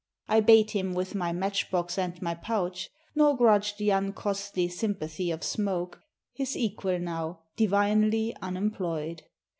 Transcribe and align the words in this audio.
I 0.27 0.39
bait 0.39 0.71
him 0.71 0.95
with 0.95 1.13
my 1.13 1.31
match 1.31 1.69
box 1.69 1.99
and 1.99 2.19
my 2.23 2.33
pouch, 2.33 2.89
Nor 3.13 3.37
grudge 3.37 3.77
the 3.77 3.91
uncostly 3.91 4.67
sympathy 4.67 5.29
of 5.29 5.43
smoke, 5.43 6.01
His 6.33 6.57
equal 6.57 6.97
now, 6.97 7.41
divinely 7.55 8.35
unemployed. 8.41 9.21